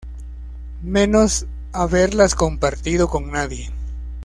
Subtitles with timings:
[0.81, 3.69] menos haberlas compartido con nadie